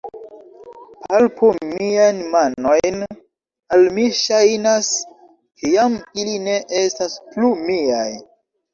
Palpu 1.03 1.49
miajn 1.73 2.21
manojn; 2.37 2.97
al 3.77 3.87
mi 3.99 4.09
ŝajnas, 4.23 4.91
ke 5.63 5.75
jam 5.77 6.03
ili 6.25 6.37
ne 6.51 6.61
estas 6.85 7.23
plu 7.33 7.57
miaj. 7.65 8.11